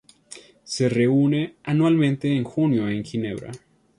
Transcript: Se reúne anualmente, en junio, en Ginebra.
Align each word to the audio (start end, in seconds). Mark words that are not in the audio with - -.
Se 0.63 0.89
reúne 0.89 1.57
anualmente, 1.63 2.35
en 2.35 2.43
junio, 2.43 2.89
en 2.89 3.03
Ginebra. 3.05 3.51